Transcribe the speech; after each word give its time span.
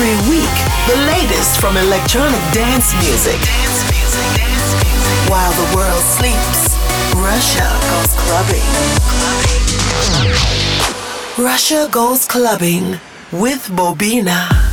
Every 0.00 0.30
week, 0.30 0.56
the 0.86 0.96
latest 1.10 1.60
from 1.60 1.76
electronic 1.76 2.38
dance 2.52 2.94
music. 3.02 3.34
While 5.28 5.50
the 5.50 5.76
world 5.76 6.02
sleeps, 6.02 6.76
Russia 7.16 7.68
goes 7.90 8.14
clubbing. 8.14 8.62
Russia 11.36 11.88
goes 11.90 12.28
clubbing 12.28 13.00
with 13.32 13.66
Bobina. 13.74 14.67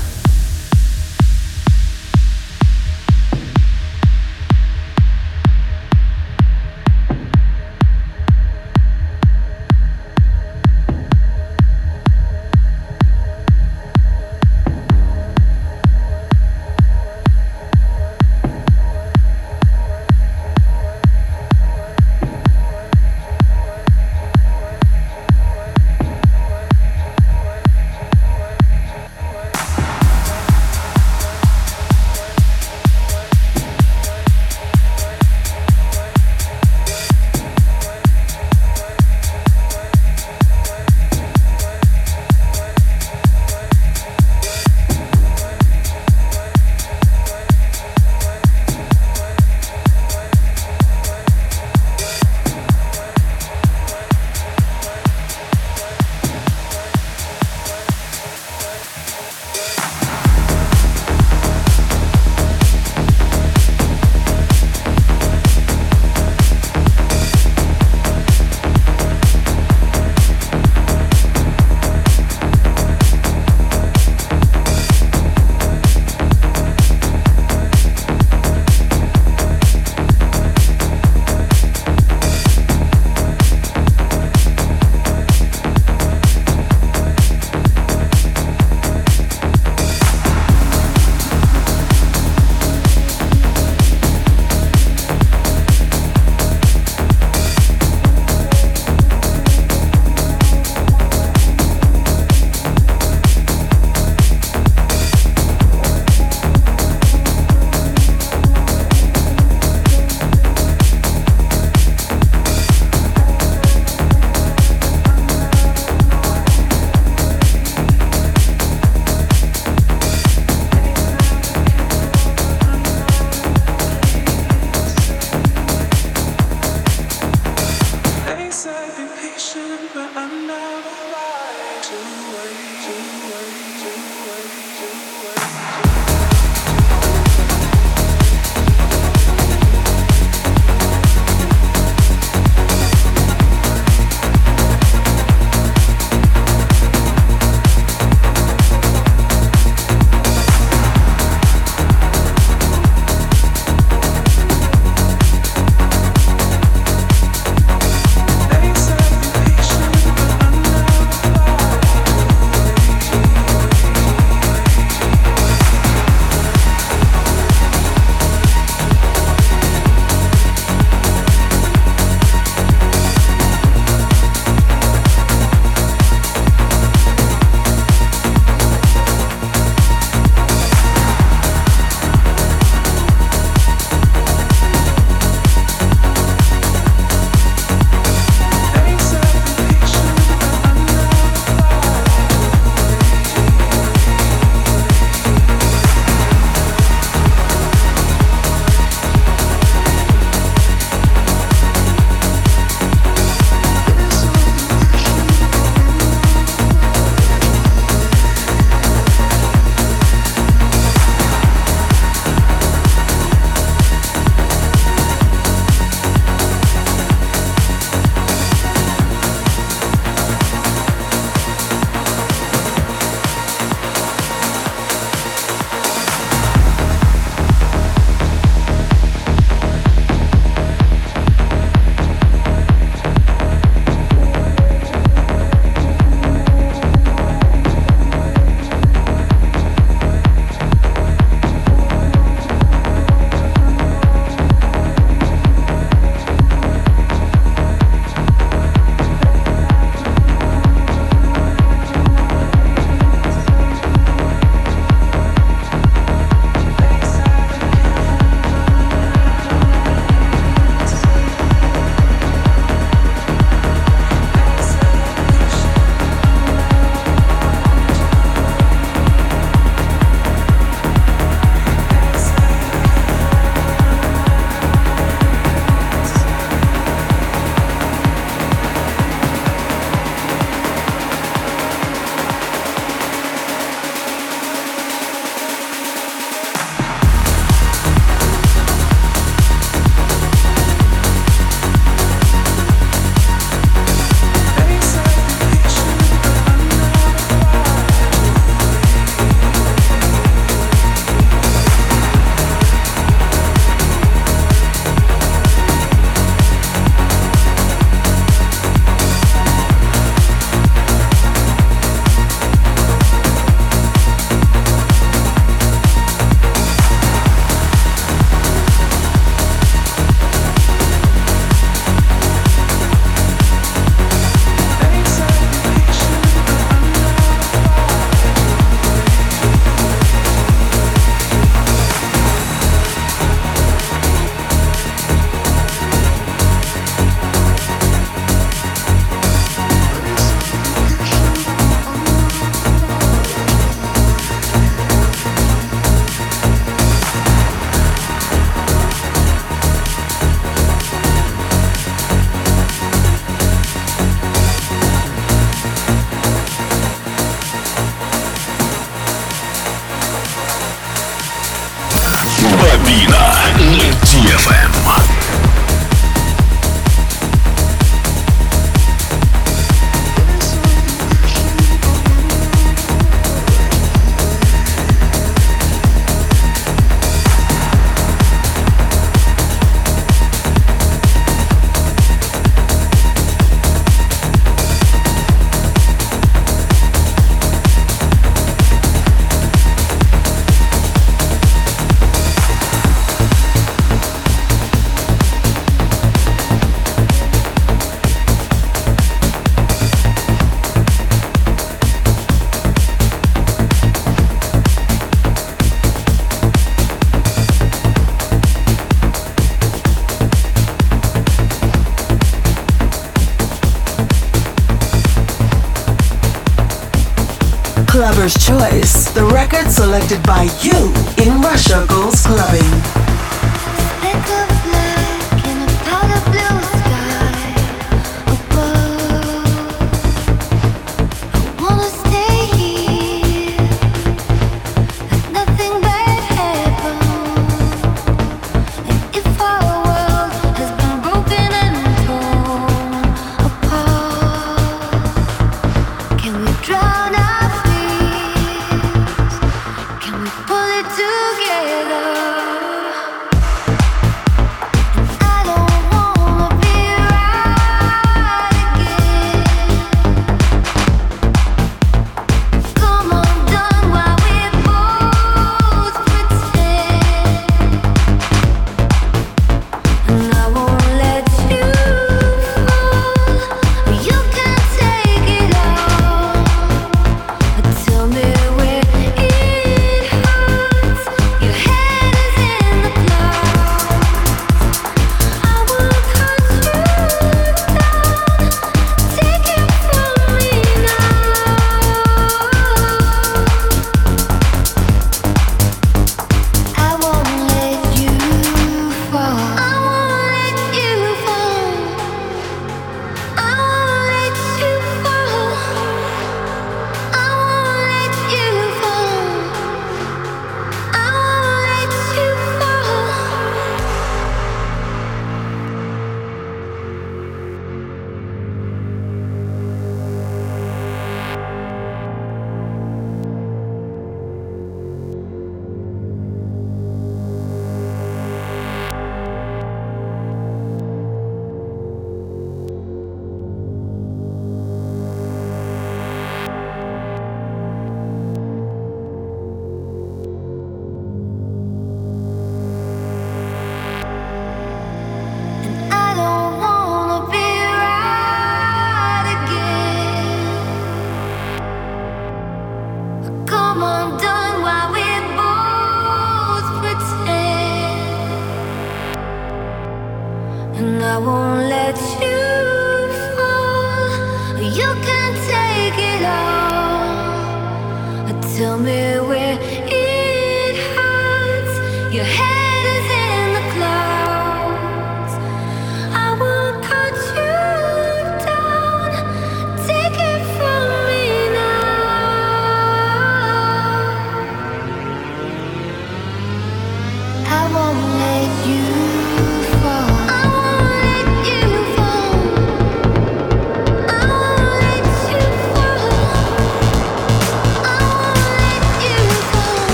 Record 419.45 419.71
selected 419.71 420.23
by 420.23 420.43
you 420.61 420.93
in 421.23 421.39
Russia 421.41 421.85
Goes 421.87 422.25
Clubbing. 422.25 422.94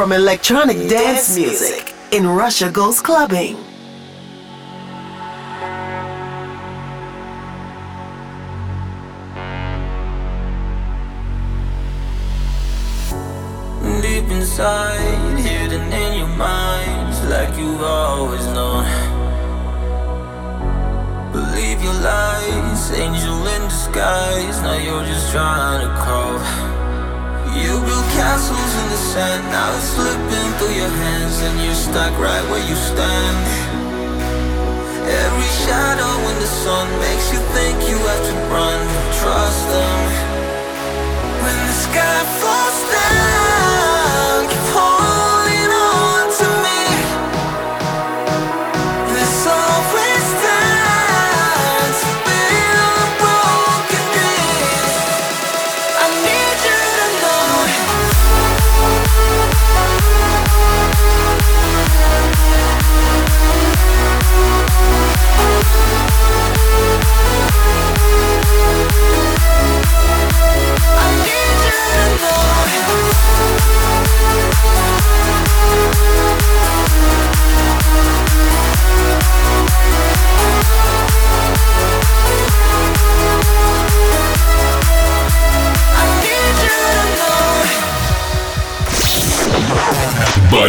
from 0.00 0.12
electronic 0.12 0.88
dance 0.88 1.36
music 1.36 1.92
in 2.10 2.26
Russia 2.26 2.70
Goes 2.70 3.02
Clubbing. 3.02 3.69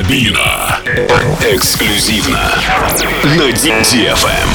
Сабина. 0.01 0.79
Эксклюзивно 1.41 2.39
на 3.23 3.51
DFM. 3.51 4.49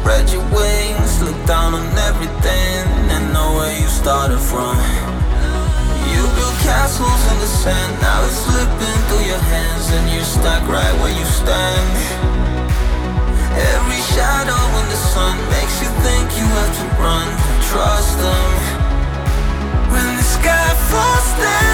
Spread 0.00 0.32
your 0.32 0.44
wings, 0.54 1.20
look 1.20 1.36
down 1.46 1.74
on 1.74 1.84
everything 2.08 2.86
and 3.10 3.32
know 3.32 3.56
where 3.56 3.74
you 3.74 3.88
started 3.88 4.38
from. 4.38 4.76
You 6.12 6.22
castles 6.62 7.22
in 7.32 7.38
the 7.40 7.50
sand, 7.62 8.00
now 8.00 8.24
it's 8.24 8.36
slipping 8.46 9.00
through 9.08 9.26
your 9.26 9.42
hands, 9.54 9.90
and 9.90 10.08
you're 10.14 10.24
stuck 10.24 10.62
right 10.68 10.94
where 11.00 11.12
you 11.12 11.24
stand. 11.24 12.30
Every 13.74 14.00
shadow 14.14 14.62
in 14.80 14.86
the 14.88 15.00
sun 15.12 15.49
trust 17.70 18.18
them. 18.18 18.52
When 19.92 20.16
the 20.16 20.22
sky 20.22 20.74
falls 20.90 21.32
down. 21.38 21.69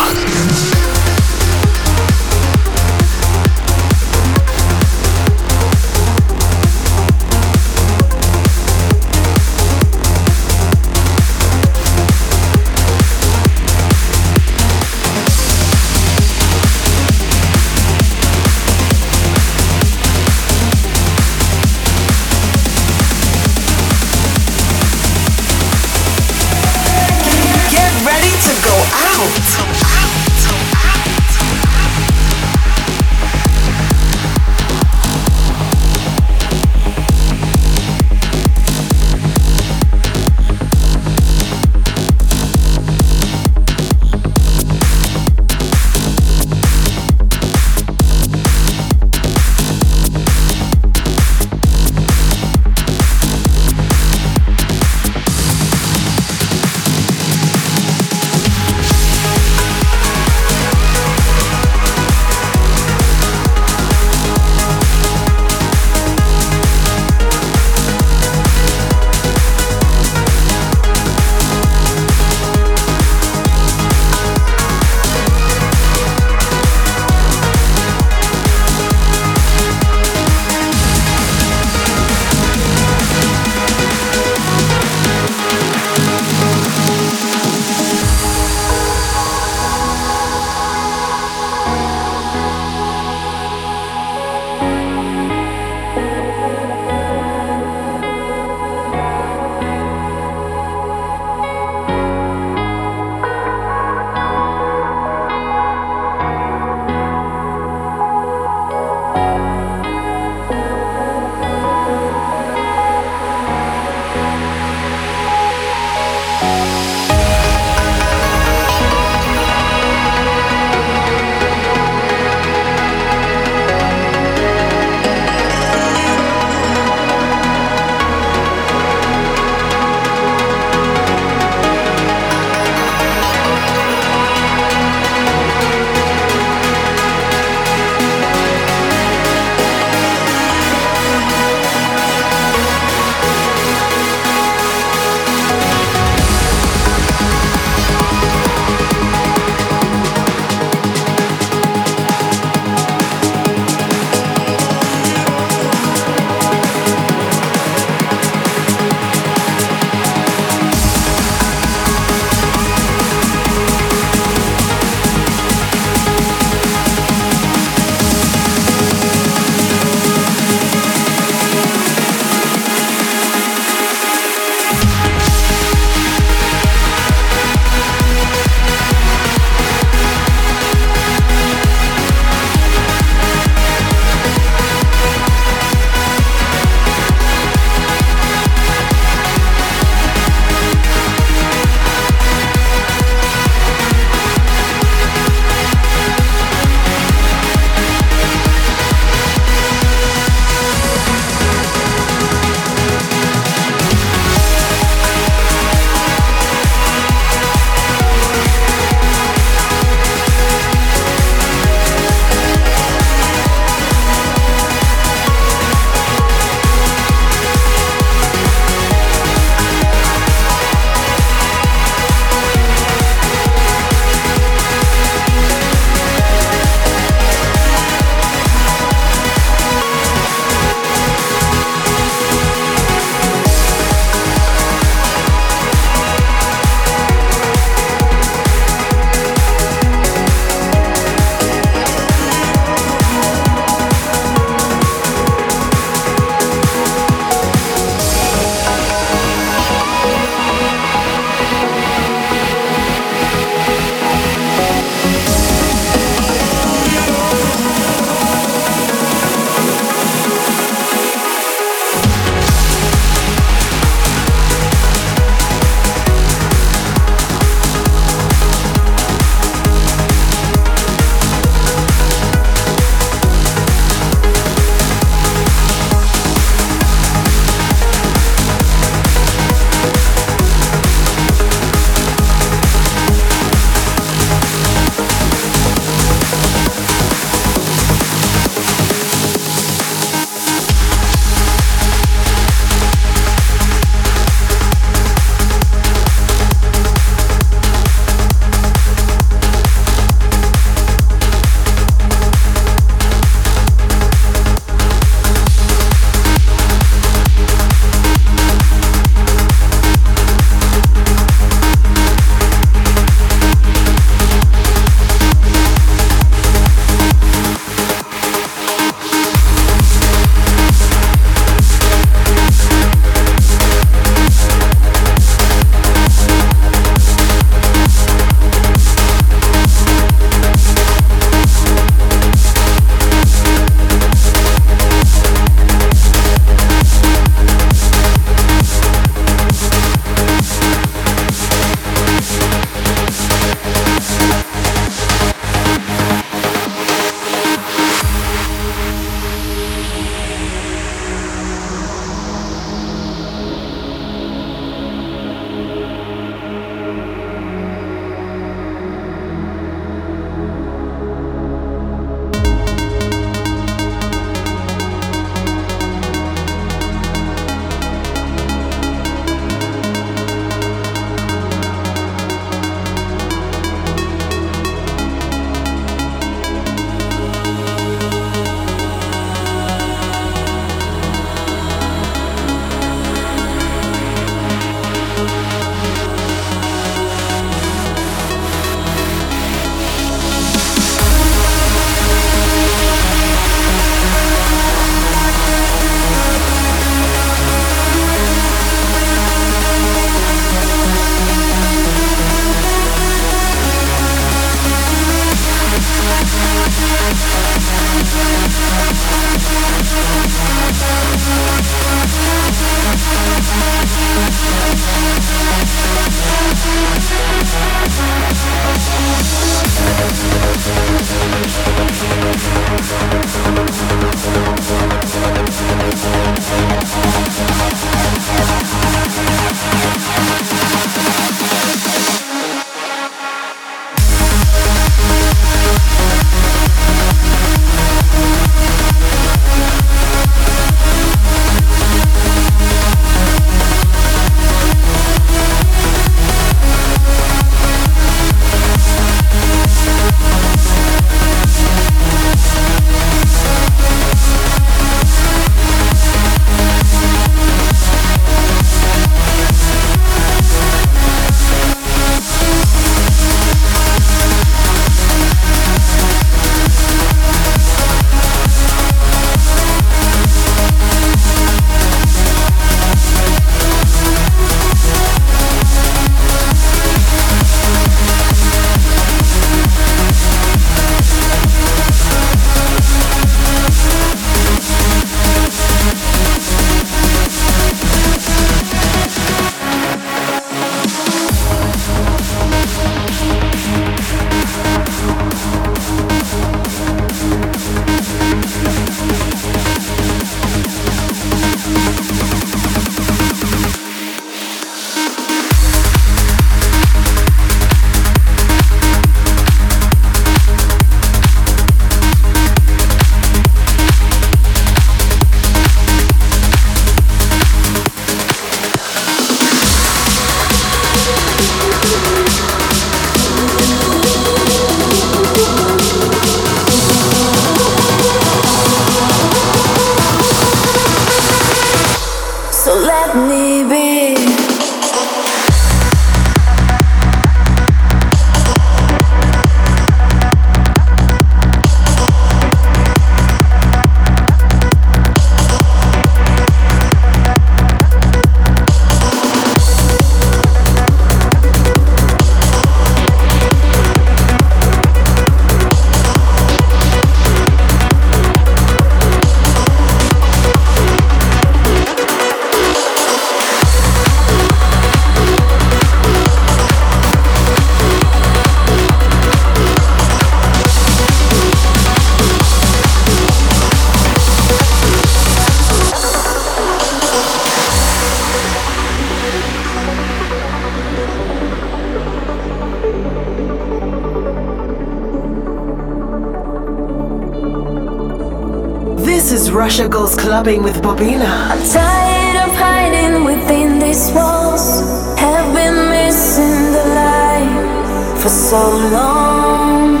Goes 589.74 590.14
clubbing 590.14 590.62
with 590.62 590.80
Bobina. 590.82 591.26
I'm 591.50 591.58
tired 591.68 592.48
of 592.48 592.54
hiding 592.54 593.24
within 593.24 593.80
these 593.80 594.10
walls. 594.12 594.80
Have 595.18 595.52
been 595.52 595.90
missing 595.90 596.72
the 596.76 596.84
light 596.94 598.18
for 598.20 598.28
so 598.28 598.62
long. 598.92 600.00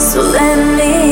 So 0.00 0.22
let 0.22 0.58
me 0.76 1.03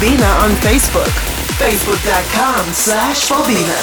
Bobina 0.00 0.44
on 0.44 0.50
Facebook. 0.62 1.12
Facebook.com 1.58 2.64
slash 2.72 3.28
Bobina. 3.28 3.76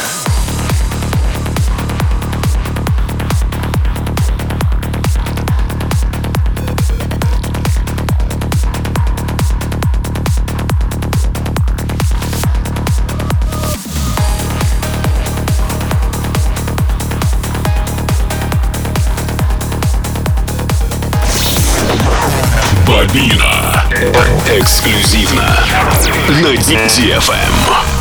Bobina. 22.88 23.57
Эксклюзивно 24.48 25.66
на 26.30 26.54
DFM. 26.88 27.97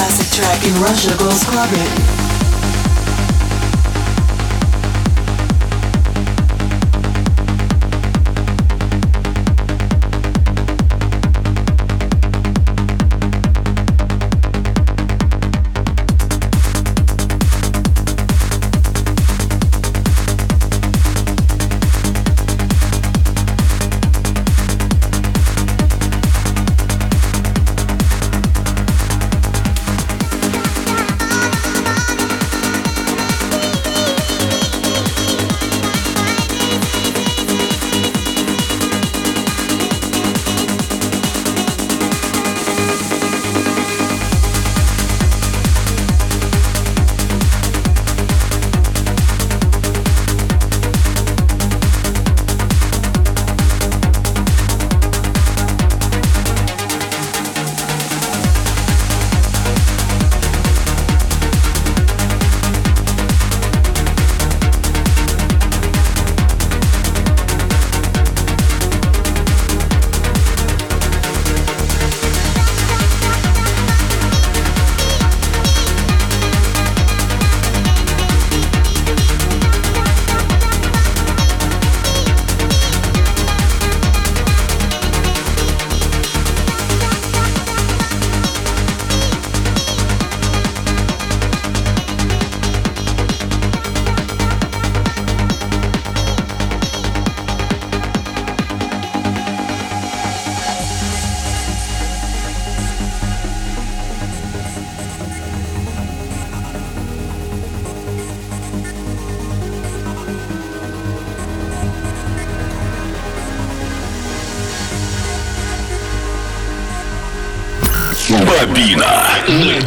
Classic 0.00 0.30
track 0.32 0.64
in 0.64 0.72
Russia 0.80 1.14
Goes 1.18 1.44
Clubbing. 1.44 2.19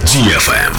DFM. 0.04 0.76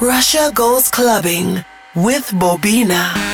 Russia 0.00 0.50
goes 0.52 0.88
clubbing 0.90 1.64
with 1.94 2.26
Bobina. 2.32 3.25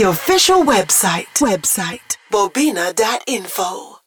The 0.00 0.08
official 0.08 0.62
website. 0.62 1.26
Website 1.40 2.16
bobina.info. 2.32 3.99